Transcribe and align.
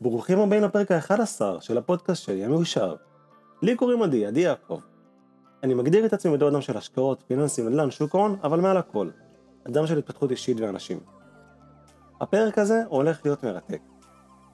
ברוכים 0.00 0.38
הבאים 0.40 0.62
לפרק 0.62 0.90
ה-11 0.92 1.40
של 1.60 1.78
הפודקאסט 1.78 2.22
שלי, 2.22 2.44
המאושר. 2.44 2.94
לי 3.62 3.76
קוראים 3.76 4.02
עדי, 4.02 4.26
עדי 4.26 4.40
יעקב. 4.40 4.80
אני 5.62 5.74
מגדיר 5.74 6.06
את 6.06 6.12
עצמי 6.12 6.36
בתור 6.36 6.48
אדם 6.48 6.60
של 6.60 6.76
השקעות, 6.76 7.24
פיננסים, 7.26 7.68
נדל"ן, 7.68 7.90
שוק 7.90 8.14
ההון, 8.14 8.36
אבל 8.42 8.60
מעל 8.60 8.76
הכל. 8.76 9.08
אדם 9.68 9.86
של 9.86 9.98
התפתחות 9.98 10.30
אישית 10.30 10.60
ואנשים. 10.60 11.00
הפרק 12.20 12.58
הזה 12.58 12.82
הולך 12.88 13.20
להיות 13.24 13.44
מרתק. 13.44 13.80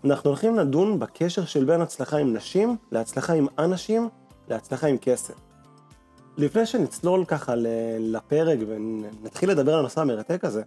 אנחנו 0.04 0.30
הולכים 0.30 0.56
לדון 0.56 0.98
בקשר 0.98 1.44
של 1.44 1.64
בין 1.64 1.80
הצלחה 1.80 2.16
עם 2.18 2.36
נשים 2.36 2.76
להצלחה 2.92 3.32
עם 3.32 3.46
אנשים 3.58 4.08
להצלחה 4.48 4.86
עם 4.86 4.98
כסף. 4.98 5.34
לפני 6.36 6.66
שנצלול 6.66 7.24
ככה 7.24 7.54
לפרק 7.98 8.58
ונתחיל 8.68 9.50
לדבר 9.50 9.72
על 9.72 9.78
הנושא 9.78 10.00
המרתק 10.00 10.44
הזה, 10.44 10.62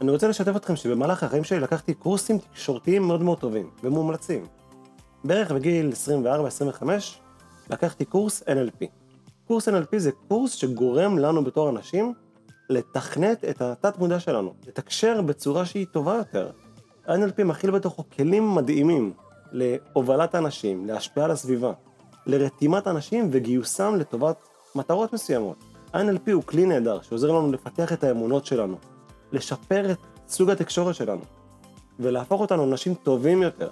אני 0.00 0.10
רוצה 0.10 0.28
לשתף 0.28 0.56
אתכם 0.56 0.76
שבמהלך 0.76 1.22
החיים 1.22 1.44
שלי 1.44 1.60
לקחתי 1.60 1.94
קורסים 1.94 2.38
תקשורתיים 2.38 3.02
מאוד 3.02 3.22
מאוד 3.22 3.38
טובים 3.38 3.70
ומומלצים. 3.82 4.46
בערך 5.24 5.52
בגיל 5.52 5.92
24-25 6.82 6.84
לקחתי 7.70 8.04
קורס 8.04 8.42
NLP. 8.42 8.86
קורס 9.46 9.68
NLP 9.68 9.96
זה 9.96 10.10
קורס 10.28 10.52
שגורם 10.52 11.18
לנו 11.18 11.44
בתור 11.44 11.70
אנשים 11.70 12.14
לתכנת 12.70 13.44
את 13.44 13.62
התת 13.62 13.98
מודע 13.98 14.20
שלנו, 14.20 14.54
לתקשר 14.66 15.22
בצורה 15.22 15.64
שהיא 15.66 15.86
טובה 15.92 16.14
יותר. 16.14 16.50
ה-NLP 17.06 17.44
מכיל 17.44 17.70
בתוכו 17.70 18.04
כלים 18.16 18.54
מדהימים 18.54 19.12
להובלת 19.52 20.34
אנשים, 20.34 20.86
להשפיע 20.86 21.24
על 21.24 21.30
הסביבה, 21.30 21.72
לרתימת 22.26 22.86
אנשים 22.86 23.28
וגיוסם 23.32 23.94
לטובת 23.96 24.36
מטרות 24.74 25.12
מסוימות. 25.12 25.56
ה-NLP 25.92 26.32
הוא 26.32 26.42
כלי 26.42 26.66
נהדר 26.66 27.00
שעוזר 27.02 27.32
לנו 27.32 27.52
לפתח 27.52 27.92
את 27.92 28.04
האמונות 28.04 28.46
שלנו, 28.46 28.76
לשפר 29.32 29.90
את 29.90 29.98
סוג 30.28 30.50
התקשורת 30.50 30.94
שלנו, 30.94 31.22
ולהפוך 32.00 32.40
אותנו 32.40 32.66
לאנשים 32.66 32.94
טובים 32.94 33.42
יותר. 33.42 33.70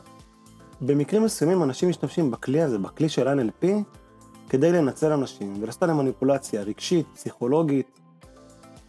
במקרים 0.81 1.25
מסוימים 1.25 1.63
אנשים 1.63 1.89
משתמשים 1.89 2.31
בכלי 2.31 2.63
הזה, 2.63 2.79
בכלי 2.79 3.09
של 3.09 3.29
NLP, 3.29 3.67
כדי 4.49 4.73
לנצל 4.73 5.13
אנשים 5.13 5.63
ולעשות 5.63 5.83
עליהם 5.83 5.99
מניפולציה 5.99 6.63
רגשית, 6.63 7.07
פסיכולוגית. 7.15 8.01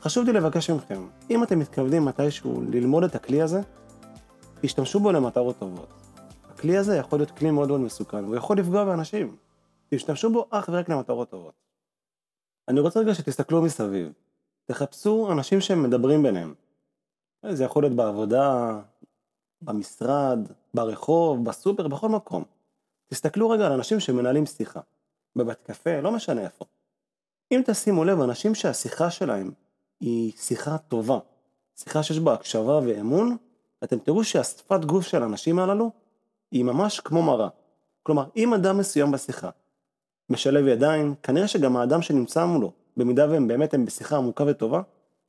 חשוב 0.01 0.25
לי 0.25 0.33
לבקש 0.33 0.69
מכם, 0.69 1.07
אם 1.29 1.43
אתם 1.43 1.59
מתכוונים 1.59 2.05
מתישהו 2.05 2.61
ללמוד 2.69 3.03
את 3.03 3.15
הכלי 3.15 3.41
הזה, 3.41 3.61
תשתמשו 4.61 4.99
בו 4.99 5.11
למטרות 5.11 5.59
טובות. 5.59 5.89
הכלי 6.49 6.77
הזה 6.77 6.97
יכול 6.97 7.19
להיות 7.19 7.31
כלי 7.31 7.51
מאוד 7.51 7.67
מאוד 7.67 7.81
מסוכן, 7.81 8.23
הוא 8.23 8.35
יכול 8.35 8.57
לפגוע 8.57 8.85
באנשים. 8.85 9.35
תשתמשו 9.89 10.29
בו 10.29 10.45
אך 10.49 10.69
ורק 10.71 10.89
למטרות 10.89 11.29
טובות. 11.29 11.53
אני 12.67 12.79
רוצה 12.79 12.99
רגע 12.99 13.13
שתסתכלו 13.13 13.61
מסביב. 13.61 14.11
תחפשו 14.67 15.31
אנשים 15.31 15.61
שהם 15.61 15.83
מדברים 15.83 16.23
ביניהם. 16.23 16.53
זה 17.49 17.63
יכול 17.63 17.83
להיות 17.83 17.95
בעבודה, 17.95 18.79
במשרד, 19.61 20.39
ברחוב, 20.73 21.45
בסופר, 21.45 21.87
בכל 21.87 22.09
מקום. 22.09 22.43
תסתכלו 23.07 23.49
רגע 23.49 23.65
על 23.65 23.71
אנשים 23.71 23.99
שמנהלים 23.99 24.45
שיחה. 24.45 24.79
בבית 25.35 25.57
קפה, 25.63 25.99
לא 26.01 26.11
משנה 26.11 26.41
איפה. 26.41 26.65
אם 27.51 27.61
תשימו 27.65 28.05
לב, 28.05 28.21
אנשים 28.21 28.55
שהשיחה 28.55 29.11
שלהם 29.11 29.51
היא 29.99 30.31
שיחה 30.37 30.77
טובה, 30.77 31.19
שיחה 31.75 32.03
שיש 32.03 32.19
בה 32.19 32.33
הקשבה 32.33 32.79
ואמון, 32.85 33.37
אתם 33.83 33.99
תראו 33.99 34.23
שהשפת 34.23 34.85
גוף 34.85 35.07
של 35.07 35.23
האנשים 35.23 35.59
הללו 35.59 35.91
היא 36.51 36.63
ממש 36.63 36.99
כמו 36.99 37.21
מראה. 37.21 37.49
כלומר, 38.03 38.25
אם 38.35 38.53
אדם 38.53 38.77
מסוים 38.77 39.11
בשיחה 39.11 39.49
משלב 40.29 40.67
ידיים, 40.67 41.15
כנראה 41.23 41.47
שגם 41.47 41.77
האדם 41.77 42.01
שנמצא 42.01 42.45
מולו, 42.45 42.71
במידה 42.97 43.29
והם 43.29 43.47
באמת 43.47 43.73
הם 43.73 43.85
בשיחה 43.85 44.17
עמוקה 44.17 44.43
וטובה, 44.47 44.81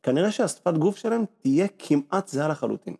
כנראה 0.03 0.31
שהשפת 0.31 0.75
גוף 0.75 0.97
שלהם 0.97 1.25
תהיה 1.41 1.67
כמעט 1.79 2.29
זהה 2.29 2.49
לחלוטין. 2.49 2.95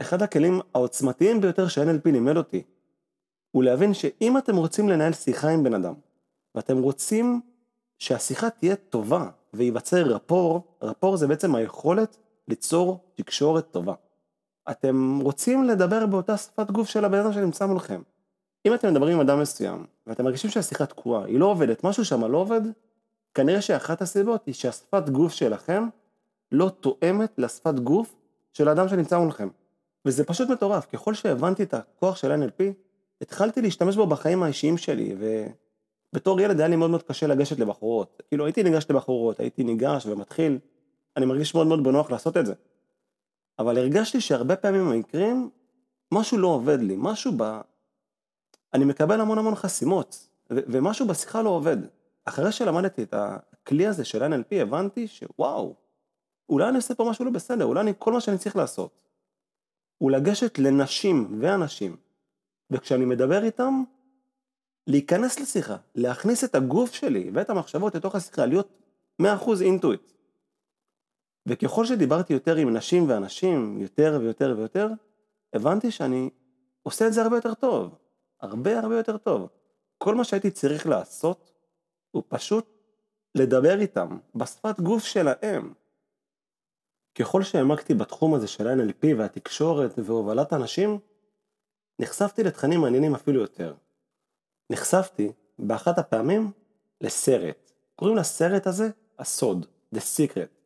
אחד 0.00 0.22
הכלים 0.22 0.60
העוצמתיים 0.74 1.40
ביותר 1.40 1.68
ש-NLP 1.68 2.10
לימד 2.10 2.36
אותי, 2.36 2.62
הוא 3.50 3.64
להבין 3.64 3.94
שאם 3.94 4.38
אתם 4.38 4.56
רוצים 4.56 4.88
לנהל 4.88 5.12
שיחה 5.12 5.48
עם 5.48 5.62
בן 5.62 5.74
אדם, 5.74 5.94
ואתם 6.54 6.78
רוצים 6.78 7.40
שהשיחה 7.98 8.50
תהיה 8.50 8.76
טובה 8.76 9.30
וייווצר 9.54 10.02
רפור, 10.02 10.62
רפור 10.82 11.16
זה 11.16 11.26
בעצם 11.26 11.54
היכולת 11.54 12.16
ליצור 12.48 12.98
תקשורת 13.14 13.70
טובה. 13.70 13.94
אתם 14.70 15.18
רוצים 15.22 15.64
לדבר 15.64 16.06
באותה 16.06 16.36
שפת 16.36 16.70
גוף 16.70 16.88
של 16.88 17.04
הבן 17.04 17.18
אדם 17.18 17.32
שנמצא 17.32 17.66
מולכם. 17.66 18.02
אם 18.66 18.74
אתם 18.74 18.90
מדברים 18.90 19.14
עם 19.14 19.20
אדם 19.20 19.40
מסוים, 19.40 19.86
ואתם 20.06 20.24
מרגישים 20.24 20.50
שהשיחה 20.50 20.86
תקועה, 20.86 21.24
היא 21.24 21.38
לא 21.38 21.46
עובדת, 21.46 21.84
משהו 21.84 22.04
שם 22.04 22.24
לא 22.24 22.38
עובד, 22.38 22.60
כנראה 23.38 23.62
שאחת 23.62 24.02
הסיבות 24.02 24.46
היא 24.46 24.54
שהשפת 24.54 25.08
גוף 25.08 25.32
שלכם 25.32 25.82
לא 26.52 26.70
תואמת 26.80 27.38
לשפת 27.38 27.74
גוף 27.74 28.14
של 28.52 28.68
האדם 28.68 28.88
שנמצא 28.88 29.18
מולכם. 29.18 29.48
וזה 30.04 30.24
פשוט 30.24 30.48
מטורף, 30.48 30.86
ככל 30.92 31.14
שהבנתי 31.14 31.62
את 31.62 31.74
הכוח 31.74 32.16
של 32.16 32.42
NLP, 32.42 32.62
התחלתי 33.20 33.62
להשתמש 33.62 33.96
בו 33.96 34.06
בחיים 34.06 34.42
האישיים 34.42 34.78
שלי, 34.78 35.16
ובתור 36.12 36.40
ילד 36.40 36.58
היה 36.58 36.68
לי 36.68 36.76
מאוד 36.76 36.90
מאוד 36.90 37.02
קשה 37.02 37.26
לגשת 37.26 37.58
לבחורות. 37.58 38.22
כאילו 38.28 38.44
הייתי 38.44 38.62
ניגש 38.62 38.86
לבחורות, 38.90 39.40
הייתי 39.40 39.64
ניגש 39.64 40.06
ומתחיל, 40.06 40.58
אני 41.16 41.26
מרגיש 41.26 41.54
מאוד 41.54 41.66
מאוד 41.66 41.84
בנוח 41.84 42.10
לעשות 42.10 42.36
את 42.36 42.46
זה. 42.46 42.54
אבל 43.58 43.78
הרגשתי 43.78 44.20
שהרבה 44.20 44.56
פעמים 44.56 44.90
במקרים, 44.90 45.50
משהו 46.14 46.38
לא 46.38 46.48
עובד 46.48 46.80
לי, 46.80 46.94
משהו 46.98 47.32
ב... 47.36 47.60
אני 48.74 48.84
מקבל 48.84 49.20
המון 49.20 49.38
המון 49.38 49.54
חסימות, 49.54 50.28
ו- 50.50 50.60
ומשהו 50.66 51.06
בשיחה 51.06 51.42
לא 51.42 51.50
עובד. 51.50 51.76
אחרי 52.28 52.52
שלמדתי 52.52 53.02
את 53.02 53.14
הכלי 53.16 53.86
הזה 53.86 54.04
של 54.04 54.22
NLP, 54.22 54.54
הבנתי 54.54 55.08
שוואו, 55.08 55.74
אולי 56.48 56.68
אני 56.68 56.76
עושה 56.76 56.94
פה 56.94 57.10
משהו 57.10 57.24
לא 57.24 57.30
בסדר, 57.30 57.64
אולי 57.64 57.80
אני, 57.80 57.92
כל 57.98 58.12
מה 58.12 58.20
שאני 58.20 58.38
צריך 58.38 58.56
לעשות, 58.56 58.90
הוא 59.98 60.10
לגשת 60.10 60.58
לנשים 60.58 61.38
ואנשים, 61.40 61.96
וכשאני 62.70 63.04
מדבר 63.04 63.44
איתם, 63.44 63.82
להיכנס 64.86 65.40
לשיחה, 65.40 65.76
להכניס 65.94 66.44
את 66.44 66.54
הגוף 66.54 66.92
שלי 66.92 67.30
ואת 67.34 67.50
המחשבות 67.50 67.94
לתוך 67.94 68.14
השיחה, 68.14 68.46
להיות 68.46 68.68
100% 69.22 69.24
אינטואיט. 69.60 70.12
וככל 71.46 71.84
שדיברתי 71.84 72.32
יותר 72.32 72.56
עם 72.56 72.76
נשים 72.76 73.08
ואנשים, 73.08 73.80
יותר 73.80 74.18
ויותר 74.20 74.54
ויותר, 74.58 74.88
הבנתי 75.52 75.90
שאני 75.90 76.30
עושה 76.82 77.06
את 77.06 77.12
זה 77.12 77.22
הרבה 77.22 77.36
יותר 77.36 77.54
טוב. 77.54 77.94
הרבה 78.40 78.78
הרבה 78.78 78.96
יותר 78.96 79.16
טוב. 79.16 79.48
כל 79.98 80.14
מה 80.14 80.24
שהייתי 80.24 80.50
צריך 80.50 80.86
לעשות, 80.86 81.57
הוא 82.10 82.22
פשוט 82.28 82.66
לדבר 83.34 83.80
איתם, 83.80 84.18
בשפת 84.34 84.80
גוף 84.80 85.04
שלהם. 85.04 85.72
ככל 87.14 87.42
שהעמקתי 87.42 87.94
בתחום 87.94 88.34
הזה 88.34 88.46
של 88.46 88.68
NLP 88.68 89.06
והתקשורת 89.18 89.90
והובלת 89.98 90.52
אנשים, 90.52 90.98
נחשפתי 91.98 92.44
לתכנים 92.44 92.80
מעניינים 92.80 93.14
אפילו 93.14 93.40
יותר. 93.40 93.74
נחשפתי 94.70 95.32
באחת 95.58 95.98
הפעמים 95.98 96.50
לסרט. 97.00 97.72
קוראים 97.96 98.16
לסרט 98.16 98.66
הזה 98.66 98.88
הסוד, 99.18 99.66
The 99.94 99.98
Secret. 99.98 100.58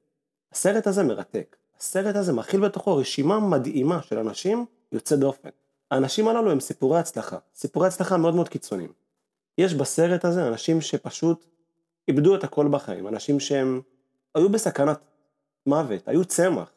הסרט 0.53 0.87
הזה 0.87 1.03
מרתק. 1.03 1.57
הסרט 1.79 2.17
הזה 2.17 2.33
מכיל 2.33 2.61
בתוכו 2.61 2.97
רשימה 2.97 3.41
מדהימה 3.41 4.03
של 4.03 4.19
אנשים 4.19 4.67
יוצא 4.93 5.17
דופן. 5.17 5.49
האנשים 5.91 6.29
הללו 6.29 6.51
הם 6.51 6.61
סיפורי 6.61 6.99
הצלחה, 6.99 7.39
סיפורי 7.55 7.89
הצלחה 7.89 8.17
מאוד 8.17 8.35
מאוד 8.35 8.49
קיצוניים. 8.49 8.93
יש 9.59 9.75
בסרט 9.75 10.25
הזה 10.25 10.49
אנשים 10.49 10.81
שפשוט 10.81 11.47
איבדו 12.09 12.37
את 12.37 12.45
הכל 12.45 12.69
בחיים, 12.69 13.09
אנשים 13.09 13.41
שהם 13.41 13.81
היו 14.35 14.49
בסכנת 14.49 14.99
מוות, 15.67 16.09
היו 16.09 16.25
צמח, 16.25 16.73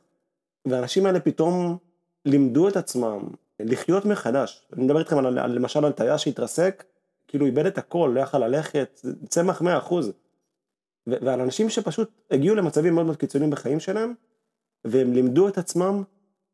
והאנשים 0.67 1.05
האלה 1.05 1.19
פתאום 1.19 1.77
לימדו 2.25 2.67
את 2.67 2.77
עצמם 2.77 3.19
לחיות 3.59 4.05
מחדש. 4.05 4.67
אני 4.73 4.83
מדבר 4.83 4.99
איתכם 4.99 5.17
על, 5.17 5.39
על, 5.39 5.51
למשל 5.51 5.85
על 5.85 5.91
טייס 5.91 6.21
שהתרסק, 6.21 6.83
כאילו 7.27 7.45
איבד 7.45 7.65
את 7.65 7.77
הכל, 7.77 8.11
לא 8.15 8.19
יכל 8.19 8.37
ללכת, 8.37 9.01
צמח 9.29 9.61
100%. 9.61 9.65
ועל 11.07 11.41
אנשים 11.41 11.69
שפשוט 11.69 12.09
הגיעו 12.31 12.55
למצבים 12.55 12.93
מאוד 12.95 13.05
מאוד 13.05 13.17
קיצוניים 13.17 13.51
בחיים 13.51 13.79
שלהם, 13.79 14.13
והם 14.85 15.13
לימדו 15.13 15.47
את 15.47 15.57
עצמם 15.57 16.03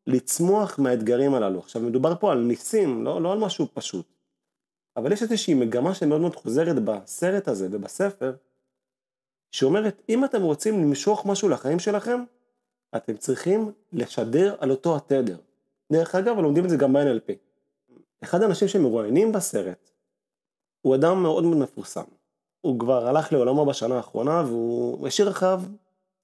לצמוח 0.08 0.80
מהאתגרים 0.80 1.34
הללו. 1.34 1.60
עכשיו 1.60 1.82
מדובר 1.82 2.16
פה 2.20 2.32
על 2.32 2.40
ניסים, 2.40 3.04
לא, 3.04 3.22
לא 3.22 3.32
על 3.34 3.40
משהו 3.40 3.68
פשוט. 3.74 4.21
אבל 4.98 5.12
יש 5.12 5.22
איזושהי 5.22 5.54
מגמה 5.54 5.96
שמאוד 5.96 6.22
מאוד 6.22 6.36
חוזרת 6.36 6.76
בסרט 6.84 7.48
הזה 7.48 7.68
ובספר, 7.72 8.36
שאומרת, 9.52 10.02
אם 10.10 10.26
אתם 10.26 10.42
רוצים 10.42 10.82
למשוך 10.82 11.26
משהו 11.26 11.50
לחיים 11.50 11.80
שלכם, 11.80 12.24
אתם 12.96 13.18
צריכים 13.18 13.72
לשדר 13.94 14.56
על 14.60 14.72
אותו 14.72 14.96
התדר. 14.96 15.38
דרך 15.92 16.16
אגב, 16.16 16.38
לומדים 16.38 16.66
את 16.66 16.70
זה 16.70 16.78
גם 16.78 16.94
ב-NLP. 16.94 17.34
אחד 18.24 18.42
האנשים 18.42 18.68
שמרואיינים 18.68 19.32
בסרט, 19.32 19.92
הוא 20.82 20.96
אדם 20.96 21.24
מאוד 21.24 21.44
מאוד 21.44 21.58
מפורסם. 21.58 22.04
הוא 22.62 22.80
כבר 22.80 23.08
הלך 23.08 23.34
לעולמו 23.34 23.66
בשנה 23.66 23.98
האחרונה, 23.98 24.44
והוא 24.48 25.08
השאיר 25.08 25.30
אחריו 25.30 25.62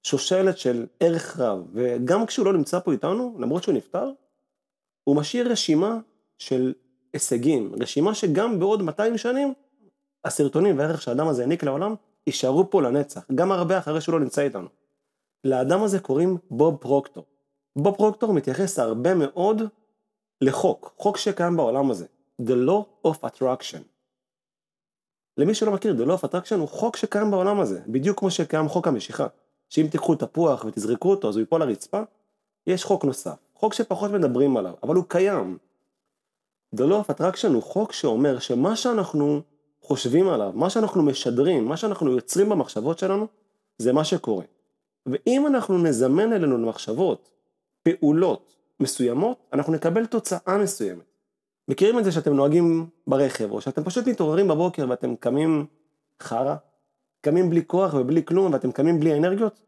שושלת 0.02 0.58
של 0.58 0.86
ערך 1.00 1.40
רב, 1.40 1.66
וגם 1.72 2.26
כשהוא 2.26 2.46
לא 2.46 2.52
נמצא 2.52 2.80
פה 2.80 2.92
איתנו, 2.92 3.36
למרות 3.38 3.62
שהוא 3.62 3.74
נפטר, 3.74 4.10
הוא 5.04 5.16
משאיר 5.16 5.52
רשימה 5.52 5.98
של 6.38 6.74
הישגים, 7.18 7.72
רשימה 7.80 8.14
שגם 8.14 8.58
בעוד 8.58 8.82
200 8.82 9.18
שנים, 9.18 9.54
הסרטונים 10.24 10.78
והערך 10.78 11.02
שהאדם 11.02 11.28
הזה 11.28 11.42
העניק 11.42 11.64
לעולם, 11.64 11.94
יישארו 12.26 12.70
פה 12.70 12.82
לנצח, 12.82 13.20
גם 13.34 13.52
הרבה 13.52 13.78
אחרי 13.78 14.00
שהוא 14.00 14.12
לא 14.12 14.20
נמצא 14.20 14.42
איתנו. 14.42 14.68
לאדם 15.44 15.82
הזה 15.82 16.00
קוראים 16.00 16.38
בוב 16.50 16.76
פרוקטור. 16.76 17.24
בוב 17.76 17.96
פרוקטור 17.96 18.32
מתייחס 18.32 18.78
הרבה 18.78 19.14
מאוד 19.14 19.62
לחוק, 20.40 20.94
חוק 20.96 21.16
שקיים 21.16 21.56
בעולם 21.56 21.90
הזה, 21.90 22.06
The 22.42 22.54
Law 22.68 23.06
of 23.06 23.28
Attraction. 23.28 23.82
למי 25.36 25.54
שלא 25.54 25.72
מכיר, 25.72 25.96
The 25.98 26.08
Law 26.08 26.22
of 26.22 26.28
Attraction 26.28 26.54
הוא 26.54 26.68
חוק 26.68 26.96
שקיים 26.96 27.30
בעולם 27.30 27.60
הזה, 27.60 27.80
בדיוק 27.86 28.18
כמו 28.18 28.30
שקיים 28.30 28.68
חוק 28.68 28.88
המשיכה. 28.88 29.26
שאם 29.68 29.86
תיקחו 29.90 30.14
תפוח 30.14 30.64
ותזרקו 30.64 31.10
אותו 31.10 31.28
אז 31.28 31.36
הוא 31.36 31.40
ייפול 31.40 31.60
לרצפה, 31.60 32.02
יש 32.66 32.84
חוק 32.84 33.04
נוסף, 33.04 33.36
חוק 33.54 33.74
שפחות 33.74 34.10
מדברים 34.10 34.56
עליו, 34.56 34.74
אבל 34.82 34.94
הוא 34.94 35.04
קיים. 35.08 35.58
The 36.76 36.78
Law 36.78 37.08
of 37.08 37.14
Attraction 37.14 37.48
הוא 37.48 37.62
חוק 37.62 37.92
שאומר 37.92 38.38
שמה 38.38 38.76
שאנחנו 38.76 39.40
חושבים 39.82 40.28
עליו, 40.28 40.52
מה 40.54 40.70
שאנחנו 40.70 41.02
משדרים, 41.02 41.64
מה 41.64 41.76
שאנחנו 41.76 42.12
יוצרים 42.12 42.48
במחשבות 42.48 42.98
שלנו, 42.98 43.26
זה 43.78 43.92
מה 43.92 44.04
שקורה. 44.04 44.44
ואם 45.06 45.46
אנחנו 45.46 45.78
נזמן 45.78 46.32
אלינו 46.32 46.58
למחשבות, 46.58 47.30
פעולות 47.82 48.54
מסוימות, 48.80 49.38
אנחנו 49.52 49.72
נקבל 49.72 50.06
תוצאה 50.06 50.58
מסוימת. 50.58 51.04
מכירים 51.68 51.98
את 51.98 52.04
זה 52.04 52.12
שאתם 52.12 52.34
נוהגים 52.34 52.86
ברכב, 53.06 53.50
או 53.50 53.60
שאתם 53.60 53.84
פשוט 53.84 54.08
מתעוררים 54.08 54.48
בבוקר 54.48 54.86
ואתם 54.88 55.16
קמים 55.16 55.66
חרא, 56.22 56.54
קמים 57.20 57.50
בלי 57.50 57.62
כוח 57.66 57.94
ובלי 57.94 58.24
כלום, 58.24 58.52
ואתם 58.52 58.72
קמים 58.72 59.00
בלי 59.00 59.18
אנרגיות? 59.18 59.62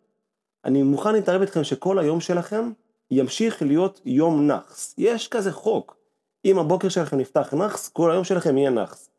אני 0.64 0.82
מוכן 0.82 1.12
להתערב 1.12 1.40
איתכם 1.40 1.64
שכל 1.64 1.98
היום 1.98 2.20
שלכם 2.20 2.72
ימשיך 3.10 3.62
להיות 3.62 4.00
יום 4.04 4.46
נאחס. 4.46 4.94
יש 4.98 5.28
כזה 5.28 5.52
חוק. 5.52 5.99
אם 6.44 6.58
הבוקר 6.58 6.88
שלכם 6.88 7.18
נפתח 7.18 7.54
נאחס, 7.54 7.88
כל 7.88 8.10
היום 8.10 8.24
שלכם 8.24 8.58
יהיה 8.58 8.70
נאחס. 8.70 9.10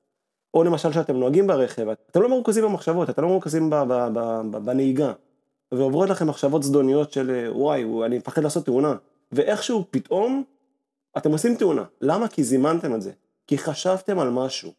או 0.54 0.64
למשל 0.64 0.92
שאתם 0.92 1.16
נוהגים 1.16 1.48
ברכב, 1.48 1.88
אתם 1.90 2.22
לא 2.22 2.30
מרוכזים 2.30 2.64
במחשבות, 2.64 3.10
אתם 3.10 3.22
לא 3.22 3.28
מרוכזים 3.28 3.70
בנהיגה. 4.52 5.14
ועוברות 5.72 6.10
לכם 6.10 6.28
מחשבות 6.28 6.64
זדוניות 6.64 7.12
של 7.12 7.50
וואי, 7.52 7.86
אני 8.06 8.18
מפחד 8.18 8.44
לעשות 8.44 8.66
תאונה. 8.66 8.96
ואיכשהו 9.32 9.86
פתאום 9.92 10.44
אתם 11.18 11.32
עושים 11.32 11.56
תאונה. 11.56 11.84
למה? 12.02 12.28
כי 12.28 12.44
זימנתם 12.44 12.96
את 12.96 13.02
זה. 13.02 13.12
כי 13.48 13.58
חשבתם 13.58 14.20
על 14.20 14.30
משהו. 14.30 14.72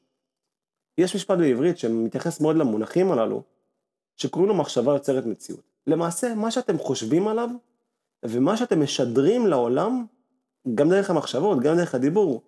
יש 0.99 1.17
משפט 1.17 1.39
בעברית 1.39 1.79
שמתייחס 1.79 2.41
מאוד 2.41 2.57
למונחים 2.57 3.13
הללו, 3.13 3.43
שקוראים 4.17 4.49
לו 4.49 4.55
מחשבה 4.55 4.93
יוצרת 4.93 5.27
מציאות. 5.27 5.61
למעשה, 5.87 6.35
מה 6.35 6.51
שאתם 6.51 6.79
חושבים 6.79 7.29
עליו, 7.29 7.49
ומה 8.25 8.57
שאתם 8.57 8.83
משדרים 8.83 9.47
לעולם, 9.47 10.07
גם 10.75 10.91
דרך 10.91 11.11
המחשבות, 11.11 11.61
גם 11.61 11.77
דרך 11.77 11.95
הדיבור, 11.95 12.43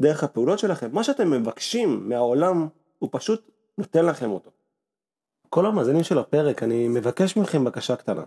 דרך 0.00 0.24
הפעולות 0.24 0.58
שלכם, 0.58 0.88
מה 0.92 1.04
שאתם 1.04 1.30
מבקשים 1.30 2.08
מהעולם, 2.08 2.68
הוא 2.98 3.08
פשוט 3.12 3.50
נותן 3.78 4.04
לכם 4.04 4.30
אותו. 4.30 4.50
כל 5.48 5.66
המאזינים 5.66 6.02
של 6.02 6.18
הפרק, 6.18 6.62
אני 6.62 6.88
מבקש 6.88 7.36
מכם 7.36 7.64
בקשה 7.64 7.96
קטנה. 7.96 8.22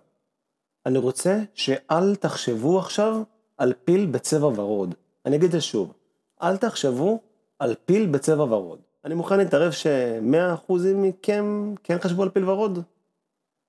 אני 0.85 0.97
רוצה 0.97 1.39
שאל 1.53 2.15
תחשבו 2.15 2.79
עכשיו 2.79 3.21
על 3.57 3.73
פיל 3.85 4.05
בצבע 4.05 4.47
ורוד. 4.47 4.95
אני 5.25 5.35
אגיד 5.35 5.45
את 5.45 5.51
זה 5.51 5.61
שוב, 5.61 5.93
אל 6.41 6.57
תחשבו 6.57 7.19
על 7.59 7.75
פיל 7.85 8.05
בצבע 8.05 8.43
ורוד. 8.43 8.79
אני 9.05 9.15
מוכן 9.15 9.37
להתערב 9.37 9.71
ש-100% 9.71 10.73
מכם 10.95 11.73
כן 11.83 11.97
חשבו 11.99 12.23
על 12.23 12.29
פיל 12.29 12.49
ורוד. 12.49 12.79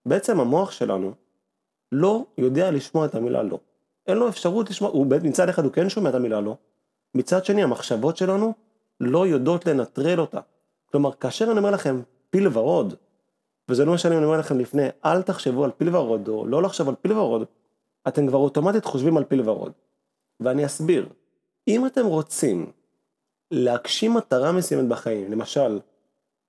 בעצם 0.06 0.41
המוח 0.41 0.70
שלנו 0.70 1.12
לא 1.93 2.25
יודע 2.38 2.70
לשמוע 2.70 3.06
את 3.06 3.14
המילה 3.14 3.43
לא. 3.43 3.58
אין 4.11 4.19
לו 4.19 4.29
אפשרות 4.29 4.71
לשמוע, 4.71 4.91
הוא 4.91 5.07
מצד 5.23 5.49
אחד 5.49 5.65
הוא 5.65 5.73
כן 5.73 5.89
שומע 5.89 6.11
את 6.11 6.15
המילה 6.15 6.41
לא, 6.41 6.57
מצד 7.15 7.45
שני 7.45 7.62
המחשבות 7.62 8.17
שלנו 8.17 8.55
לא 9.01 9.27
יודעות 9.27 9.67
לנטרל 9.67 10.21
אותה. 10.21 10.41
כלומר, 10.91 11.12
כאשר 11.12 11.51
אני 11.51 11.59
אומר 11.59 11.71
לכם 11.71 12.03
פיל 12.31 12.49
ורוד, 12.53 12.95
וזה 13.69 13.85
לא 13.85 13.95
משנה 13.95 14.12
אם 14.12 14.19
אני 14.19 14.27
אומר 14.27 14.39
לכם 14.39 14.59
לפני, 14.59 14.89
אל 15.05 15.23
תחשבו 15.23 15.65
על 15.65 15.71
פיל 15.77 15.97
ורוד 15.97 16.29
או 16.29 16.47
לא 16.47 16.62
לחשוב 16.62 16.89
על 16.89 16.95
פיל 17.03 17.12
ורוד, 17.12 17.45
אתם 18.09 18.27
כבר 18.27 18.39
אוטומטית 18.39 18.85
חושבים 18.85 19.17
על 19.17 19.25
פיל 19.25 19.49
ורוד. 19.49 19.73
ואני 20.41 20.67
אסביר, 20.67 21.09
אם 21.69 21.87
אתם 21.87 22.07
רוצים 22.07 22.73
להגשים 23.51 24.15
מטרה 24.15 24.53
מסוימת 24.53 24.89
בחיים, 24.89 25.33
למשל, 25.33 25.81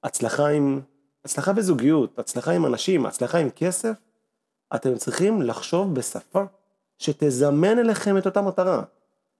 הצלחה 0.03 0.47
עם, 0.47 0.81
הצלחה 1.25 1.53
בזוגיות, 1.53 2.19
הצלחה 2.19 2.51
עם 2.51 2.65
אנשים, 2.65 3.05
הצלחה 3.05 3.37
עם 3.37 3.49
כסף, 3.49 3.93
אתם 4.75 4.95
צריכים 4.95 5.41
לחשוב 5.41 5.95
בשפה 5.95 6.43
שתזמן 7.01 7.79
אליכם 7.79 8.17
את 8.17 8.25
אותה 8.25 8.41
מטרה. 8.41 8.83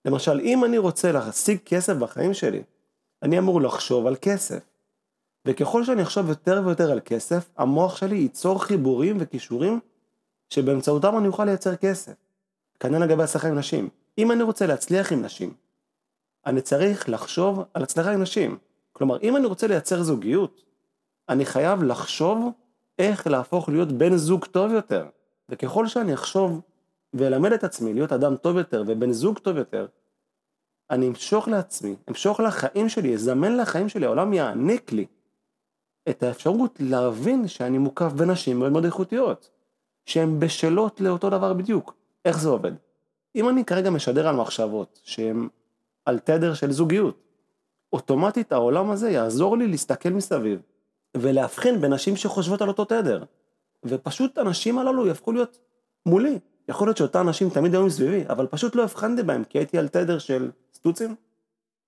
למשל, 0.06 0.40
אם 0.40 0.66
אני 0.66 0.78
רוצה 0.78 1.12
להשיג 1.12 1.58
כסף 1.66 1.94
בחיים 1.94 2.34
שלי, 2.34 2.64
אני 3.24 3.40
אמור 3.40 3.62
לחשוב 3.62 4.08
על 4.08 4.16
כסף. 4.22 4.60
וככל 5.46 5.84
שאני 5.84 6.02
אחשוב 6.04 6.30
יותר 6.30 6.62
ויותר 6.66 6.92
על 6.92 7.00
כסף, 7.06 7.50
המוח 7.58 7.96
שלי 7.96 8.16
ייצור 8.16 8.64
חיבורים 8.64 9.18
וכישורים 9.20 9.80
שבאמצעותם 10.50 11.18
אני 11.18 11.28
אוכל 11.28 11.46
לייצר 11.46 11.76
כסף. 11.76 12.14
כנראה 12.80 13.06
לגבי 13.06 13.24
הצלחה 13.24 13.48
עם 13.48 13.56
נשים. 13.56 13.90
אם 14.18 14.32
אני 14.32 14.44
רוצה 14.44 14.68
להצליח 14.68 15.12
עם 15.12 15.22
נשים, 15.22 15.54
אני 16.46 16.62
צריך 16.62 17.10
לחשוב 17.10 17.64
על 17.74 17.84
הצלחה 17.84 18.12
עם 18.12 18.22
נשים. 18.22 18.58
כלומר, 18.94 19.18
אם 19.22 19.36
אני 19.36 19.46
רוצה 19.46 19.68
לייצר 19.68 20.04
זוגיות, 20.04 20.64
אני 21.30 21.46
חייב 21.46 21.84
לחשוב 21.84 22.52
איך 23.00 23.28
להפוך 23.28 23.70
להיות 23.70 23.92
בן 23.92 24.16
זוג 24.16 24.46
טוב 24.46 24.72
יותר. 24.72 25.06
וככל 25.50 25.88
שאני 25.88 26.14
אחשוב 26.14 26.62
ואלמד 27.14 27.52
את 27.52 27.64
עצמי 27.64 27.94
להיות 27.94 28.12
אדם 28.12 28.36
טוב 28.36 28.58
יותר 28.58 28.84
ובן 28.88 29.12
זוג 29.12 29.40
טוב 29.40 29.58
יותר, 29.58 29.88
אני 30.90 31.08
אמשוך 31.08 31.48
לעצמי, 31.48 31.96
אמשוך 32.10 32.40
לחיים 32.40 32.90
שלי, 32.90 33.14
אזמן 33.14 33.58
לחיים 33.58 33.90
שלי, 33.90 34.06
העולם 34.06 34.34
יעניק 34.34 34.92
לי 34.92 35.06
את 36.10 36.24
האפשרות 36.24 36.80
להבין 36.80 37.48
שאני 37.48 37.78
מוקף 37.78 38.12
בנשים 38.14 38.60
מאוד 38.60 38.72
מאוד 38.72 38.86
איכותיות, 38.86 39.50
שהן 40.06 40.40
בשלות 40.40 41.02
לאותו 41.02 41.30
דבר 41.30 41.54
בדיוק. 41.54 41.96
איך 42.26 42.40
זה 42.40 42.50
עובד? 42.50 42.72
אם 43.36 43.50
אני 43.50 43.66
כרגע 43.66 43.90
משדר 43.90 44.28
על 44.28 44.36
מחשבות 44.36 45.02
שהן 45.04 45.48
על 46.06 46.20
תדר 46.20 46.54
של 46.54 46.72
זוגיות, 46.72 47.18
אוטומטית 47.94 48.52
העולם 48.52 48.92
הזה 48.92 49.10
יעזור 49.10 49.58
לי 49.58 49.68
להסתכל 49.68 50.10
מסביב 50.10 50.62
ולהבחין 51.18 51.82
בנשים 51.82 52.16
שחושבות 52.16 52.62
על 52.62 52.68
אותו 52.68 52.86
תדר. 52.86 53.24
ופשוט 53.84 54.38
הנשים 54.38 54.80
הללו 54.80 55.08
יהפכו 55.08 55.32
להיות 55.32 55.58
מולי. 56.06 56.40
יכול 56.70 56.88
להיות 56.88 56.98
שאותן 56.98 57.30
נשים 57.30 57.50
תמיד 57.50 57.76
היו 57.76 57.86
מסביבי, 57.86 58.24
אבל 58.30 58.48
פשוט 58.48 58.76
לא 58.76 58.84
הבחנתי 58.84 59.24
בהם 59.24 59.44
כי 59.44 59.58
הייתי 59.58 59.78
על 59.78 59.88
תדר 59.88 60.20
של 60.20 60.52
סטוצים. 60.74 61.16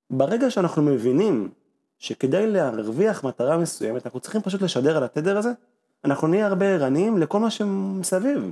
ברגע 0.10 0.52
שאנחנו 0.52 0.82
מבינים 0.82 1.52
שכדי 1.98 2.48
להרוויח 2.48 3.24
מטרה 3.24 3.58
מסוימת, 3.58 4.06
אנחנו 4.06 4.20
צריכים 4.20 4.42
פשוט 4.42 4.62
לשדר 4.62 4.98
על 4.98 5.04
התדר 5.04 5.38
הזה, 5.38 5.52
אנחנו 6.06 6.28
נהיה 6.28 6.48
הרבה 6.48 6.66
ערניים 6.66 7.18
לכל 7.18 7.40
מה 7.40 7.52
שמסביב. 7.52 8.52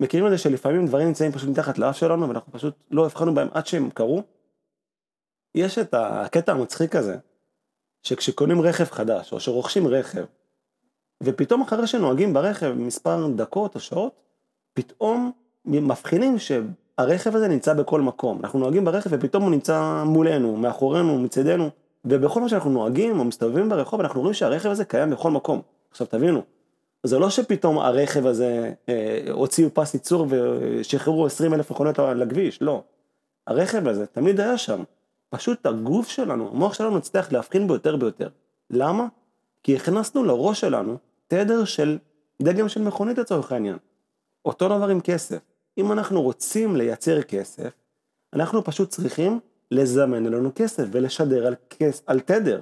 מכירים 0.00 0.26
את 0.26 0.30
זה 0.30 0.38
שלפעמים 0.38 0.86
דברים 0.86 1.06
נמצאים 1.08 1.32
פשוט 1.32 1.48
מתחת 1.48 1.78
לאף 1.78 1.96
שלנו 1.96 2.28
ואנחנו 2.28 2.52
פשוט 2.52 2.74
לא 2.90 3.06
הבחנו 3.06 3.34
בהם 3.34 3.48
עד 3.52 3.66
שהם 3.66 3.90
קרו? 3.90 4.22
יש 5.54 5.78
את 5.78 5.94
הקטע 5.94 6.52
המצחיק 6.52 6.96
הזה, 6.96 7.16
שכשקונים 8.02 8.60
רכב 8.60 8.84
חדש 8.84 9.32
או 9.32 9.40
שרוכשים 9.40 9.86
רכב, 9.86 10.24
ופתאום 11.22 11.62
אחרי 11.62 11.86
שנוהגים 11.86 12.34
ברכב 12.34 12.72
מספר 12.76 13.28
דקות 13.36 13.74
או 13.74 13.80
שעות, 13.80 14.23
פתאום 14.74 15.32
מבחינים 15.64 16.36
שהרכב 16.38 17.36
הזה 17.36 17.48
נמצא 17.48 17.74
בכל 17.74 18.00
מקום. 18.00 18.40
אנחנו 18.40 18.58
נוהגים 18.58 18.84
ברכב 18.84 19.10
ופתאום 19.12 19.42
הוא 19.42 19.50
נמצא 19.50 20.02
מולנו, 20.06 20.56
מאחורינו, 20.56 21.18
מצדנו, 21.18 21.70
ובכל 22.04 22.40
מה 22.40 22.48
שאנחנו 22.48 22.70
נוהגים 22.70 23.18
או 23.18 23.24
מסתובבים 23.24 23.68
ברחוב 23.68 24.00
אנחנו 24.00 24.20
רואים 24.20 24.34
שהרכב 24.34 24.70
הזה 24.70 24.84
קיים 24.84 25.10
בכל 25.10 25.30
מקום. 25.30 25.62
עכשיו 25.90 26.06
תבינו, 26.06 26.42
זה 27.02 27.18
לא 27.18 27.30
שפתאום 27.30 27.78
הרכב 27.78 28.26
הזה 28.26 28.72
אה, 28.88 29.20
הוציאו 29.30 29.68
פס 29.74 29.94
ייצור 29.94 30.26
ושחררו 30.28 31.26
20 31.26 31.54
אלף 31.54 31.70
מכונות 31.70 31.98
לכביש, 31.98 32.62
לא. 32.62 32.82
הרכב 33.46 33.88
הזה 33.88 34.06
תמיד 34.06 34.40
היה 34.40 34.58
שם. 34.58 34.82
פשוט 35.30 35.66
הגוף 35.66 36.08
שלנו, 36.08 36.50
המוח 36.52 36.74
שלנו 36.74 36.96
הצליח 36.96 37.32
להבחין 37.32 37.66
בו 37.66 37.74
יותר 37.74 37.96
ויותר. 38.00 38.28
למה? 38.70 39.06
כי 39.62 39.76
הכנסנו 39.76 40.24
לראש 40.24 40.60
שלנו 40.60 40.96
תדר 41.28 41.64
של 41.64 41.98
דגם 42.42 42.68
של 42.68 42.82
מכונית 42.82 43.18
לצורך 43.18 43.52
העניין. 43.52 43.76
אותו 44.44 44.68
דבר 44.68 44.88
עם 44.88 45.00
כסף. 45.00 45.38
אם 45.78 45.92
אנחנו 45.92 46.22
רוצים 46.22 46.76
לייצר 46.76 47.22
כסף, 47.22 47.72
אנחנו 48.32 48.64
פשוט 48.64 48.90
צריכים 48.90 49.40
לזמן 49.70 50.24
לנו 50.24 50.50
כסף 50.54 50.84
ולשדר 50.92 51.46
על, 51.46 51.54
כס, 51.70 52.02
על 52.06 52.20
תדר 52.20 52.60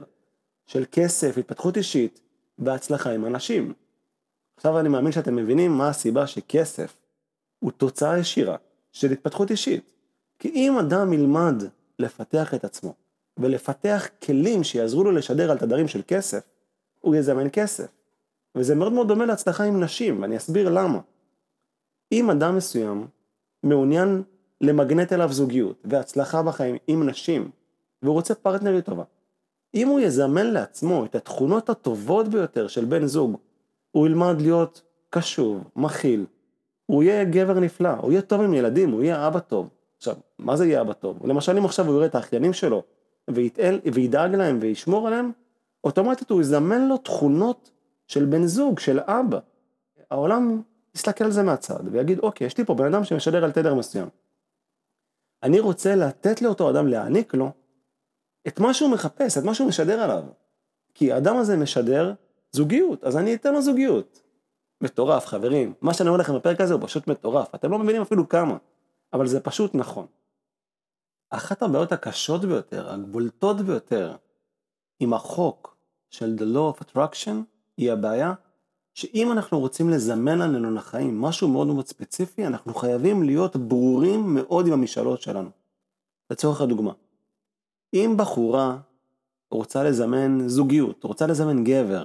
של 0.66 0.84
כסף, 0.92 1.38
התפתחות 1.38 1.76
אישית 1.76 2.20
והצלחה 2.58 3.10
עם 3.12 3.26
אנשים. 3.26 3.72
עכשיו 4.56 4.80
אני 4.80 4.88
מאמין 4.88 5.12
שאתם 5.12 5.36
מבינים 5.36 5.72
מה 5.72 5.88
הסיבה 5.88 6.26
שכסף 6.26 6.96
הוא 7.58 7.72
תוצאה 7.72 8.18
ישירה 8.18 8.56
של 8.92 9.12
התפתחות 9.12 9.50
אישית. 9.50 9.92
כי 10.38 10.48
אם 10.48 10.78
אדם 10.78 11.12
ילמד 11.12 11.62
לפתח 11.98 12.54
את 12.54 12.64
עצמו 12.64 12.94
ולפתח 13.36 14.08
כלים 14.22 14.64
שיעזרו 14.64 15.04
לו 15.04 15.12
לשדר 15.12 15.50
על 15.50 15.58
תדרים 15.58 15.88
של 15.88 16.00
כסף, 16.08 16.42
הוא 17.00 17.14
יזמן 17.14 17.46
כסף. 17.52 17.86
וזה 18.54 18.74
מאוד 18.74 18.92
מאוד 18.92 19.08
דומה 19.08 19.26
להצלחה 19.26 19.64
עם 19.64 19.82
נשים, 19.82 20.22
ואני 20.22 20.36
אסביר 20.36 20.68
למה. 20.68 21.00
אם 22.12 22.30
אדם 22.30 22.56
מסוים 22.56 23.06
מעוניין 23.62 24.22
למגנט 24.60 25.12
אליו 25.12 25.32
זוגיות 25.32 25.82
והצלחה 25.84 26.42
בחיים 26.42 26.76
עם 26.86 27.08
נשים, 27.08 27.50
והוא 28.02 28.14
רוצה 28.14 28.34
פרטנרית 28.34 28.84
טובה, 28.84 29.04
אם 29.74 29.88
הוא 29.88 30.00
יזמן 30.00 30.46
לעצמו 30.46 31.04
את 31.04 31.14
התכונות 31.14 31.70
הטובות 31.70 32.28
ביותר 32.28 32.68
של 32.68 32.84
בן 32.84 33.06
זוג, 33.06 33.36
הוא 33.90 34.06
ילמד 34.06 34.40
להיות 34.40 34.82
קשוב, 35.10 35.64
מכיל, 35.76 36.26
הוא 36.86 37.02
יהיה 37.02 37.24
גבר 37.24 37.60
נפלא, 37.60 37.90
הוא 38.00 38.12
יהיה 38.12 38.22
טוב 38.22 38.40
עם 38.40 38.54
ילדים, 38.54 38.90
הוא 38.90 39.02
יהיה 39.02 39.26
אבא 39.26 39.38
טוב, 39.38 39.68
עכשיו, 39.96 40.16
מה 40.38 40.56
זה 40.56 40.66
יהיה 40.66 40.80
אבא 40.80 40.92
טוב? 40.92 41.26
למשל 41.26 41.56
אם 41.56 41.64
עכשיו 41.64 41.86
הוא 41.86 41.94
יראה 41.94 42.06
את 42.06 42.14
האחיינים 42.14 42.52
שלו 42.52 42.82
ויתאל, 43.30 43.80
וידאג 43.92 44.34
להם 44.34 44.58
וישמור 44.60 45.06
עליהם, 45.06 45.30
אוטומטית 45.84 46.30
הוא 46.30 46.40
יזמן 46.40 46.88
לו 46.88 46.96
תכונות 46.96 47.70
של 48.06 48.24
בן 48.24 48.46
זוג, 48.46 48.78
של 48.78 49.00
אבא. 49.00 49.38
העולם 50.10 50.62
יסתכל 50.94 51.24
על 51.24 51.30
זה 51.30 51.42
מהצד 51.42 51.80
ויגיד, 51.92 52.18
אוקיי, 52.18 52.46
יש 52.46 52.58
לי 52.58 52.64
פה 52.64 52.74
בן 52.74 52.94
אדם 52.94 53.04
שמשדר 53.04 53.44
על 53.44 53.52
תדר 53.52 53.74
מסוים. 53.74 54.08
אני 55.42 55.60
רוצה 55.60 55.94
לתת 55.94 56.42
לאותו 56.42 56.70
אדם, 56.70 56.86
להעניק 56.86 57.34
לו, 57.34 57.52
את 58.48 58.60
מה 58.60 58.74
שהוא 58.74 58.90
מחפש, 58.90 59.38
את 59.38 59.44
מה 59.44 59.54
שהוא 59.54 59.68
משדר 59.68 60.00
עליו. 60.00 60.22
כי 60.94 61.12
האדם 61.12 61.36
הזה 61.36 61.56
משדר 61.56 62.14
זוגיות, 62.52 63.04
אז 63.04 63.16
אני 63.16 63.34
אתן 63.34 63.52
לו 63.52 63.62
זוגיות. 63.62 64.22
מטורף, 64.80 65.26
חברים. 65.26 65.74
מה 65.80 65.94
שאני 65.94 66.08
אומר 66.08 66.20
לכם 66.20 66.34
בפרק 66.34 66.60
הזה 66.60 66.74
הוא 66.74 66.82
פשוט 66.84 67.06
מטורף. 67.06 67.54
אתם 67.54 67.70
לא 67.70 67.78
מבינים 67.78 68.02
אפילו 68.02 68.28
כמה, 68.28 68.56
אבל 69.12 69.26
זה 69.26 69.40
פשוט 69.40 69.74
נכון. 69.74 70.06
אחת 71.30 71.62
הבעיות 71.62 71.92
הקשות 71.92 72.44
ביותר, 72.44 72.92
הבולטות 72.92 73.60
ביותר, 73.60 74.16
עם 75.00 75.14
החוק 75.14 75.76
של 76.10 76.36
The 76.38 76.56
Law 76.56 76.78
of 76.78 76.84
Attraction, 76.84 77.34
היא 77.76 77.92
הבעיה 77.92 78.34
שאם 78.94 79.32
אנחנו 79.32 79.60
רוצים 79.60 79.90
לזמן 79.90 80.38
לנו 80.38 80.74
לחיים 80.74 81.20
משהו 81.20 81.48
מאוד 81.48 81.66
מאוד 81.66 81.86
ספציפי, 81.86 82.46
אנחנו 82.46 82.74
חייבים 82.74 83.22
להיות 83.22 83.56
ברורים 83.56 84.34
מאוד 84.34 84.66
עם 84.66 84.72
המשאלות 84.72 85.22
שלנו. 85.22 85.50
לצורך 86.30 86.60
הדוגמה, 86.60 86.92
אם 87.94 88.14
בחורה 88.16 88.78
רוצה 89.50 89.84
לזמן 89.84 90.48
זוגיות, 90.48 91.04
רוצה 91.04 91.26
לזמן 91.26 91.64
גבר, 91.64 92.04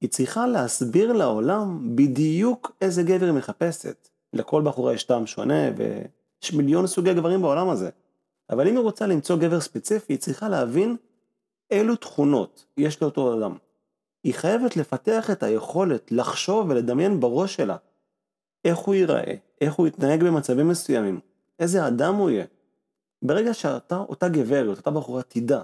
היא 0.00 0.10
צריכה 0.10 0.46
להסביר 0.46 1.12
לעולם 1.12 1.96
בדיוק 1.96 2.72
איזה 2.80 3.02
גבר 3.02 3.26
היא 3.26 3.34
מחפשת. 3.34 4.08
לכל 4.32 4.62
בחורה 4.62 4.94
יש 4.94 5.04
טעם 5.04 5.26
שונה 5.26 5.70
ויש 5.76 6.52
מיליון 6.52 6.86
סוגי 6.86 7.14
גברים 7.14 7.42
בעולם 7.42 7.68
הזה. 7.68 7.90
אבל 8.50 8.68
אם 8.68 8.76
היא 8.76 8.82
רוצה 8.82 9.06
למצוא 9.06 9.36
גבר 9.36 9.60
ספציפי, 9.60 10.12
היא 10.12 10.18
צריכה 10.18 10.48
להבין 10.48 10.96
אילו 11.70 11.96
תכונות 11.96 12.64
יש 12.76 13.02
לאותו 13.02 13.38
אדם. 13.38 13.56
היא 14.26 14.34
חייבת 14.34 14.76
לפתח 14.76 15.30
את 15.30 15.42
היכולת 15.42 16.12
לחשוב 16.12 16.70
ולדמיין 16.70 17.20
בראש 17.20 17.56
שלה 17.56 17.76
איך 18.64 18.78
הוא 18.78 18.94
ייראה, 18.94 19.34
איך 19.60 19.74
הוא 19.74 19.86
יתנהג 19.86 20.24
במצבים 20.24 20.68
מסוימים, 20.68 21.20
איזה 21.58 21.86
אדם 21.86 22.14
הוא 22.14 22.30
יהיה. 22.30 22.44
ברגע 23.22 23.54
שאותה 23.54 24.28
גברת, 24.28 24.76
אותה 24.76 24.90
בחורה 24.90 25.22
תדע 25.22 25.62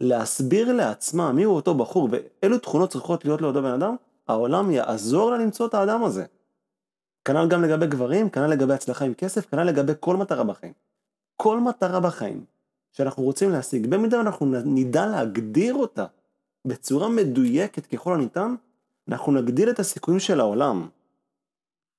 להסביר 0.00 0.72
לעצמה 0.72 1.32
מיהו 1.32 1.56
אותו 1.56 1.74
בחור 1.74 2.08
ואילו 2.10 2.58
תכונות 2.58 2.90
צריכות 2.90 3.24
להיות 3.24 3.40
לאותו 3.40 3.62
בן 3.62 3.72
אדם, 3.72 3.96
העולם 4.28 4.70
יעזור 4.70 5.30
לה 5.30 5.38
למצוא 5.38 5.66
את 5.66 5.74
האדם 5.74 6.04
הזה. 6.04 6.24
כנ"ל 7.24 7.48
גם 7.48 7.62
לגבי 7.62 7.86
גברים, 7.86 8.30
כנ"ל 8.30 8.46
לגבי 8.46 8.74
הצלחה 8.74 9.04
עם 9.04 9.14
כסף, 9.14 9.50
כנ"ל 9.50 9.64
לגבי 9.64 9.92
כל 10.00 10.16
מטרה 10.16 10.44
בחיים. 10.44 10.72
כל 11.36 11.60
מטרה 11.60 12.00
בחיים 12.00 12.44
שאנחנו 12.92 13.22
רוצים 13.22 13.50
להשיג, 13.50 13.86
במידה 13.86 14.20
אנחנו 14.20 14.46
נדע 14.64 15.06
להגדיר 15.06 15.74
אותה 15.74 16.06
בצורה 16.64 17.08
מדויקת 17.08 17.86
ככל 17.86 18.14
הניתן, 18.14 18.54
אנחנו 19.08 19.32
נגדיל 19.32 19.70
את 19.70 19.78
הסיכויים 19.78 20.20
של 20.20 20.40
העולם. 20.40 20.88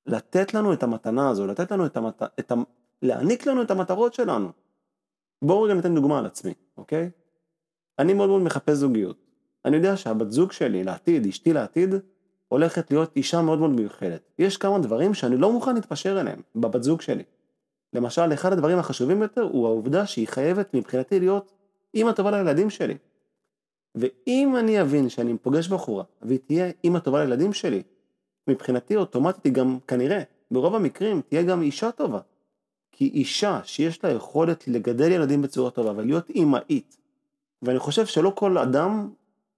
לתת 0.06 0.54
לנו 0.54 0.74
את 0.74 0.84
המתנה 0.84 1.30
הזו, 1.30 1.48
לתת 1.48 1.72
לנו 1.72 1.86
את 1.86 1.98
המת... 1.98 2.22
את 2.40 2.52
ה... 2.52 2.56
להעניק 3.02 3.46
לנו 3.46 3.62
את 3.62 3.72
המטרות 3.72 4.14
שלנו. 4.14 4.52
בואו 5.42 5.62
רגע 5.62 5.74
ניתן 5.74 5.96
דוגמה 5.96 6.20
על 6.20 6.26
עצמי, 6.26 6.54
אוקיי? 6.78 7.10
אני 8.00 8.14
מאוד 8.14 8.30
מאוד 8.30 8.42
מחפש 8.42 8.74
זוגיות. 8.74 9.18
אני 9.66 9.78
יודע 9.78 9.98
שהבת 9.98 10.32
זוג 10.32 10.52
שלי 10.52 10.84
לעתיד, 10.84 11.28
אשתי 11.28 11.54
לעתיד, 11.54 11.96
הולכת 12.48 12.92
להיות 12.92 13.12
אישה 13.16 13.42
מאוד 13.42 13.60
מאוד 13.60 13.72
מיוחדת. 13.72 14.22
יש 14.40 14.58
כמה 14.58 14.80
דברים 14.80 15.14
שאני 15.14 15.38
לא 15.38 15.52
מוכן 15.52 15.76
להתפשר 15.76 16.22
אליהם 16.22 16.42
בבת 16.56 16.84
זוג 16.84 17.02
שלי. 17.02 17.24
למשל, 17.94 18.34
אחד 18.34 18.54
הדברים 18.54 18.80
החשובים 18.80 19.20
ביותר 19.20 19.42
הוא 19.42 19.68
העובדה 19.68 20.06
שהיא 20.06 20.28
חייבת 20.28 20.74
מבחינתי 20.74 21.20
להיות 21.20 21.52
אימא 21.94 22.12
טובה 22.12 22.32
לילדים 22.32 22.70
שלי. 22.70 22.98
ואם 24.00 24.56
אני 24.60 24.82
אבין 24.82 25.10
שאני 25.10 25.38
פוגש 25.38 25.68
בחורה 25.68 26.04
והיא 26.22 26.40
תהיה 26.46 26.72
אימא 26.84 27.00
טובה 27.00 27.24
לילדים 27.24 27.54
שלי, 27.54 27.84
מבחינתי 28.48 28.96
אוטומטית 28.96 29.44
היא 29.44 29.54
גם 29.54 29.78
כנראה, 29.88 30.22
ברוב 30.52 30.76
המקרים, 30.76 31.22
תהיה 31.22 31.44
גם 31.44 31.62
אישה 31.62 31.92
טובה. 31.92 32.20
כי 32.92 33.08
אישה 33.14 33.62
שיש 33.64 34.04
לה 34.04 34.12
יכולת 34.12 34.68
לגדל 34.68 35.12
ילדים 35.12 35.42
בצורה 35.42 35.72
טובה 35.72 35.94
ולהיות 35.96 36.30
אימהית, 36.30 36.98
ואני 37.62 37.80
חושב 37.80 38.06
שלא 38.06 38.32
כל 38.36 38.58
אדם 38.58 39.10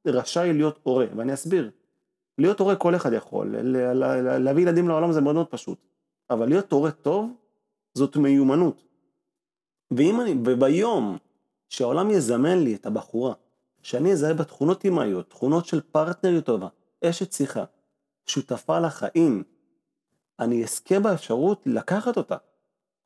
רשאי 0.05 0.53
להיות 0.53 0.79
הורה, 0.83 1.05
ואני 1.15 1.33
אסביר. 1.33 1.71
להיות 2.37 2.59
הורה 2.59 2.75
כל 2.75 2.95
אחד 2.95 3.13
יכול, 3.13 3.55
להביא 4.39 4.63
ילדים 4.63 4.87
לעולם 4.87 5.11
זה 5.11 5.21
מאוד 5.21 5.35
מאוד 5.35 5.47
פשוט, 5.47 5.77
אבל 6.29 6.49
להיות 6.49 6.71
הורה 6.71 6.91
טוב 6.91 7.33
זאת 7.93 8.17
מיומנות. 8.17 8.83
ואם 9.91 10.21
אני, 10.21 10.35
וביום 10.45 11.17
שהעולם 11.69 12.11
יזמן 12.11 12.59
לי 12.59 12.75
את 12.75 12.85
הבחורה, 12.85 13.33
שאני 13.83 14.11
אזהה 14.11 14.33
בה 14.33 14.43
תכונות 14.43 14.85
אימהיות, 14.85 15.29
תכונות 15.29 15.65
של 15.65 15.81
פרטנריות 15.81 16.45
טובה, 16.45 16.67
אשת 17.03 17.31
שיחה, 17.31 17.63
שותפה 18.25 18.79
לחיים, 18.79 19.43
אני 20.39 20.63
אזכה 20.63 20.99
באפשרות 20.99 21.63
לקחת 21.65 22.17
אותה 22.17 22.37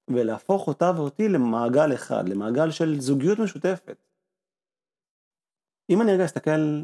ולהפוך 0.08 0.68
אותה 0.68 0.92
ואותי 0.96 1.30
למעגל 1.30 1.94
אחד, 1.94 2.30
למעגל 2.30 2.72
של 2.72 3.00
זוגיות 3.00 3.40
משותפת. 3.40 3.98
אם 5.90 6.02
אני 6.02 6.14
רגע 6.14 6.26
אסתכל 6.26 6.84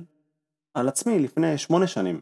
על 0.73 0.87
עצמי 0.87 1.19
לפני 1.19 1.57
שמונה 1.57 1.87
שנים, 1.87 2.21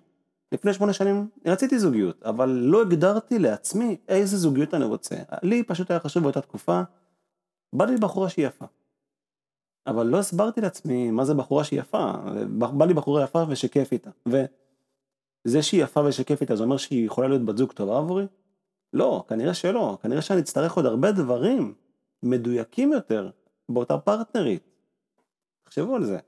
לפני 0.51 0.73
שמונה 0.73 0.93
שנים 0.93 1.29
רציתי 1.45 1.79
זוגיות, 1.79 2.23
אבל 2.23 2.49
לא 2.49 2.81
הגדרתי 2.81 3.39
לעצמי 3.39 3.97
איזה 4.07 4.37
זוגיות 4.37 4.73
אני 4.73 4.85
רוצה. 4.85 5.15
לי 5.43 5.63
פשוט 5.63 5.91
היה 5.91 5.99
חשוב 5.99 6.23
באותה 6.23 6.41
תקופה, 6.41 6.81
בא 7.73 7.85
לי 7.85 7.97
בחורה 7.97 8.29
שהיא 8.29 8.47
יפה. 8.47 8.65
אבל 9.89 10.07
לא 10.07 10.17
הסברתי 10.17 10.61
לעצמי 10.61 11.11
מה 11.11 11.25
זה 11.25 11.33
בחורה 11.33 11.63
שהיא 11.63 11.79
יפה, 11.79 12.13
בא 12.49 12.85
לי 12.85 12.93
בחורה 12.93 13.23
יפה 13.23 13.43
ושכיף 13.49 13.91
איתה. 13.91 14.09
וזה 14.25 15.61
שהיא 15.61 15.83
יפה 15.83 16.01
ושכיף 16.05 16.41
איתה 16.41 16.55
זה 16.55 16.63
אומר 16.63 16.77
שהיא 16.77 17.05
יכולה 17.05 17.27
להיות 17.27 17.45
בת 17.45 17.57
זוג 17.57 17.71
טובה 17.71 17.97
עבורי? 17.97 18.25
לא, 18.93 19.23
כנראה 19.27 19.53
שלא, 19.53 19.97
כנראה 20.01 20.21
שאני 20.21 20.39
אצטרך 20.39 20.73
עוד 20.73 20.85
הרבה 20.85 21.11
דברים 21.11 21.73
מדויקים 22.23 22.93
יותר 22.93 23.29
באותה 23.69 23.97
פרטנרית. 23.97 24.63
תחשבו 25.63 25.95
על 25.95 26.05
זה. 26.05 26.19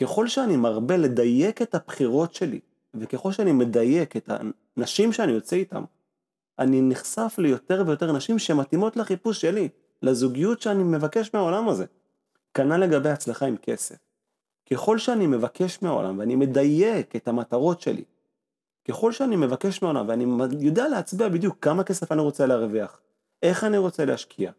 ככל 0.00 0.28
שאני 0.28 0.56
מרבה 0.56 0.96
לדייק 0.96 1.62
את 1.62 1.74
הבחירות 1.74 2.34
שלי, 2.34 2.60
וככל 2.94 3.32
שאני 3.32 3.52
מדייק 3.52 4.16
את 4.16 4.30
הנשים 4.76 5.12
שאני 5.12 5.32
יוצא 5.32 5.56
איתן, 5.56 5.82
אני 6.58 6.80
נחשף 6.82 7.34
ליותר 7.38 7.84
ויותר 7.86 8.12
נשים 8.12 8.38
שמתאימות 8.38 8.96
לחיפוש 8.96 9.40
שלי, 9.40 9.68
לזוגיות 10.02 10.62
שאני 10.62 10.82
מבקש 10.82 11.30
מהעולם 11.34 11.68
הזה. 11.68 11.84
כנ"ל 12.54 12.76
לגבי 12.76 13.08
הצלחה 13.08 13.46
עם 13.46 13.56
כסף. 13.56 13.96
ככל 14.70 14.98
שאני 14.98 15.26
מבקש 15.26 15.82
מהעולם 15.82 16.18
ואני 16.18 16.36
מדייק 16.36 17.16
את 17.16 17.28
המטרות 17.28 17.80
שלי, 17.80 18.04
ככל 18.88 19.12
שאני 19.12 19.36
מבקש 19.36 19.82
מהעולם 19.82 20.08
ואני 20.08 20.46
יודע 20.60 20.88
להצביע 20.88 21.28
בדיוק 21.28 21.56
כמה 21.60 21.84
כסף 21.84 22.12
אני 22.12 22.20
רוצה 22.20 22.46
להרוויח, 22.46 23.00
איך 23.42 23.64
אני 23.64 23.78
רוצה 23.78 24.04
להשקיע, 24.04 24.52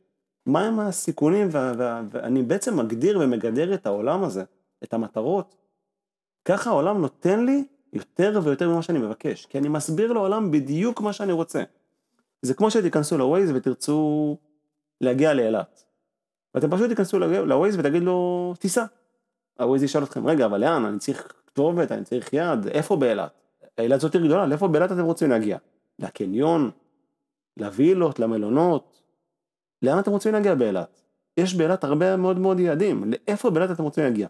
מהם 0.46 0.80
הסיכונים 0.80 1.48
ואני 1.52 2.44
בעצם 2.44 2.80
מגדיר 2.80 3.20
ומגדר 3.20 3.74
את 3.74 3.86
העולם 3.86 4.24
הזה, 4.24 4.44
את 4.84 4.94
המטרות, 4.94 5.56
ככה 6.46 6.70
העולם 6.70 7.02
נותן 7.02 7.46
לי 7.46 7.64
יותר 7.94 8.40
ויותר 8.44 8.70
ממה 8.70 8.82
שאני 8.82 9.00
מבקש, 9.00 9.46
כי 9.46 9.58
אני 9.58 9.70
מסביר 9.70 10.14
לעולם 10.14 10.52
בדיוק 10.52 11.02
מה 11.02 11.14
שאני 11.14 11.32
רוצה. 11.32 11.64
זה 12.42 12.54
כמו 12.54 12.72
שתיכנסו 12.72 13.18
לווייז 13.18 13.52
ותרצו 13.56 14.38
להגיע 15.02 15.34
לאילת. 15.34 15.84
ואתם 16.56 16.72
פשוט 16.72 16.90
תיכנסו 16.90 17.20
לווייז 17.20 17.80
ותגיד 17.80 18.04
לו, 18.04 18.54
תיסע. 18.60 18.86
הווייז 19.60 19.84
ישאל 19.84 20.04
אתכם, 20.04 20.28
רגע, 20.28 20.46
אבל 20.46 20.62
לאן? 20.62 20.86
אני 20.86 21.00
צריך 21.00 21.34
כתובת, 21.48 21.92
אני 21.92 22.04
צריך 22.04 22.30
יד, 22.34 22.68
איפה 22.68 22.96
באילת? 22.96 23.32
אילת 23.80 24.00
זאת 24.00 24.16
עיר 24.16 24.26
גדולה, 24.26 24.46
לאיפה 24.46 24.68
באילת 24.68 24.92
אתם 24.92 25.04
רוצים 25.04 25.30
להגיע? 25.30 25.58
לקניון? 26.00 26.72
לווילות? 27.58 28.20
למלונות? 28.20 29.02
לאן 29.82 30.00
אתם 30.00 30.12
רוצים 30.12 30.34
להגיע 30.34 30.56
באילת? 30.56 31.02
יש 31.38 31.56
באילת 31.56 31.84
הרבה 31.84 32.18
מאוד 32.18 32.40
מאוד 32.40 32.60
יעדים, 32.60 33.04
לאיפה 33.12 33.50
באילת 33.50 33.72
אתם 33.72 33.84
רוצים 33.84 34.04
להגיע? 34.04 34.28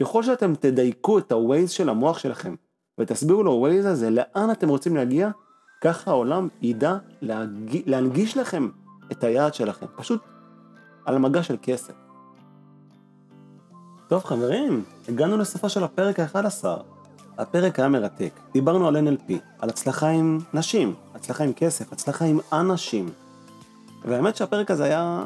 ככל 0.00 0.22
שאתם 0.22 0.54
תדייקו 0.54 1.18
את 1.18 1.32
ה-Waze 1.32 1.68
של 1.68 1.88
המוח 1.88 2.18
שלכם 2.18 2.54
ותסבירו 3.00 3.42
לו 3.42 3.66
Waze 3.66 3.86
הזה 3.86 4.10
לאן 4.10 4.50
אתם 4.52 4.68
רוצים 4.68 4.96
להגיע, 4.96 5.30
ככה 5.80 6.10
העולם 6.10 6.48
ידע 6.62 6.96
להג... 7.20 7.82
להנגיש 7.86 8.36
לכם 8.36 8.68
את 9.12 9.24
היעד 9.24 9.54
שלכם, 9.54 9.86
פשוט 9.96 10.20
על 11.04 11.16
המגע 11.16 11.42
של 11.42 11.56
כסף. 11.62 11.92
טוב 14.08 14.24
חברים, 14.24 14.84
הגענו 15.08 15.36
לסופו 15.36 15.68
של 15.68 15.84
הפרק 15.84 16.20
ה-11. 16.20 16.64
הפרק 17.38 17.78
היה 17.78 17.88
מרתק, 17.88 18.30
דיברנו 18.52 18.88
על 18.88 18.96
NLP, 18.96 19.32
על 19.58 19.68
הצלחה 19.68 20.08
עם 20.08 20.38
נשים, 20.54 20.94
הצלחה 21.14 21.44
עם 21.44 21.52
כסף, 21.52 21.92
הצלחה 21.92 22.24
עם 22.24 22.38
אנשים. 22.52 23.08
והאמת 24.04 24.36
שהפרק 24.36 24.70
הזה 24.70 24.84
היה 24.84 25.24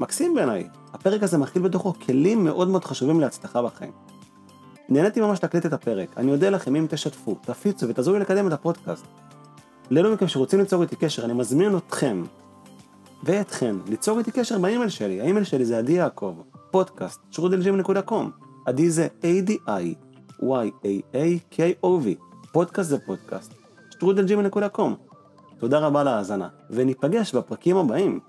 מקסים 0.00 0.34
בעיניי. 0.34 0.68
הפרק 0.92 1.22
הזה 1.22 1.38
מכיל 1.38 1.62
בתוכו 1.62 1.92
כלים 2.06 2.44
מאוד 2.44 2.68
מאוד 2.68 2.84
חשובים 2.84 3.20
להצלחה 3.20 3.62
בחיים. 3.62 3.92
נהניתי 4.88 5.20
ממש 5.20 5.42
להקליט 5.42 5.66
את 5.66 5.72
הפרק, 5.72 6.08
אני 6.16 6.32
אודה 6.32 6.50
לכם 6.50 6.76
אם 6.76 6.86
תשתפו, 6.90 7.36
תפיצו 7.42 7.88
ותעזרו 7.88 8.14
לי 8.14 8.20
לקדם 8.20 8.48
את 8.48 8.52
הפודקאסט. 8.52 9.04
לאלו 9.90 10.12
מכם 10.12 10.28
שרוצים 10.28 10.58
ליצור 10.58 10.82
איתי 10.82 10.96
קשר, 10.96 11.24
אני 11.24 11.32
מזמין 11.32 11.76
אתכם 11.76 12.24
ואתכן 13.22 13.76
ליצור 13.86 14.18
איתי 14.18 14.30
קשר 14.30 14.58
באימייל 14.58 14.88
שלי, 14.88 15.20
האימייל 15.20 15.44
שלי 15.44 15.64
זה 15.64 15.78
עדי 15.78 15.92
יעקב, 15.92 16.36
פודקאסט, 16.70 17.20
שרודלג'ים.קום, 17.30 18.30
עדי 18.66 18.90
זה 18.90 19.08
A-D-I-Y-A-A-K-O-V, 19.22 19.68
פודקאסט 22.52 22.88
זה 22.88 22.98
פודקאסט, 22.98 23.54
שטרודלג'ים.קום. 23.90 24.96
תודה 25.58 25.78
רבה 25.78 26.04
להאזנה, 26.04 26.48
וניפגש 26.70 27.34
בפרקים 27.34 27.76
הבאים. 27.76 28.20